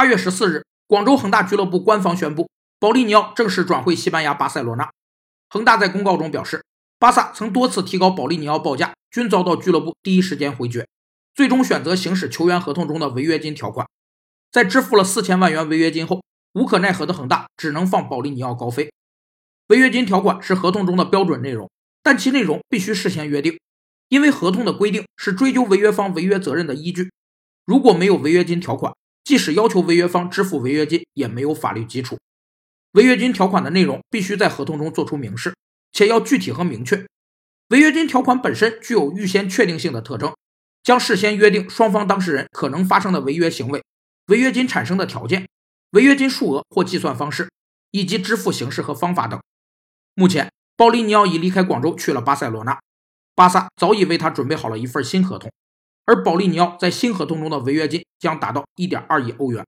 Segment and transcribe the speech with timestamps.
[0.00, 4.90] 八月十四日，广州恒大俱乐部官方宣布，保利尼奥正式转会西班牙巴塞罗那。
[5.50, 6.64] 恒大在公告中表示，
[6.98, 10.88] 巴萨曾多次提高保利尼奥报价，均遭到俱乐部第一时间回绝，
[11.34, 13.86] 最终选择行使球员合同中的违约金条款。
[14.50, 16.22] 在支付了四千万元违约金后，
[16.54, 18.90] 无可奈何的恒大只能放保利尼奥高飞。
[19.66, 21.70] 违约金条款是合同中的标准内容，
[22.02, 23.60] 但其内容必须事先约定，
[24.08, 27.10] 因为合同的规定是追究违约方违约责任的依据。
[27.66, 28.94] 如果没有违约金条款，
[29.24, 32.18] 即使要求违约方支付违约金，也没有法律基础。
[32.92, 35.54] 违约金条款的内容必须在合同中作出明示，
[35.92, 37.06] 且要具体和明确。
[37.68, 40.34] 违约金条款本身具有预先确定性的特征，
[40.82, 43.84] 将事先约定双方当事人可能发生的违约行为、
[44.26, 45.46] 违约金产生的条件、
[45.92, 47.48] 违约金数额或计算方式，
[47.92, 49.40] 以及支付形式和方法等。
[50.14, 52.80] 目前，保利尼奥已离开广州去了巴塞罗那，
[53.36, 55.48] 巴萨早已为他准备好了一份新合同。
[56.10, 59.64] 而保利尼奥在新合同中的违约金将达到1.2亿欧元。